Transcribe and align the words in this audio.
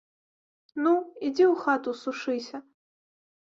Ну, 0.85 0.93
ідзі 1.27 1.45
ў 1.51 1.53
хату 1.67 1.91
сушыся. 2.01 2.57